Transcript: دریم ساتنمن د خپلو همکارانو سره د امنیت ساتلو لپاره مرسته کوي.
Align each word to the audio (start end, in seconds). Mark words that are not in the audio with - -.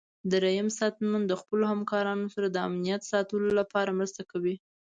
دریم 0.31 0.67
ساتنمن 0.79 1.21
د 1.27 1.33
خپلو 1.41 1.63
همکارانو 1.73 2.27
سره 2.33 2.47
د 2.49 2.57
امنیت 2.67 3.01
ساتلو 3.11 3.49
لپاره 3.59 3.95
مرسته 3.99 4.21
کوي. 4.31 4.55